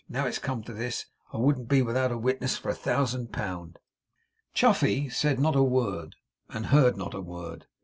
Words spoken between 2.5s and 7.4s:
for a thousand pound.' Chuffey said not a word, and heard not a